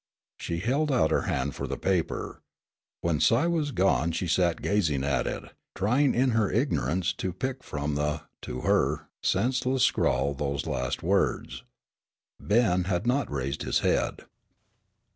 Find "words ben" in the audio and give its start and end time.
11.03-12.85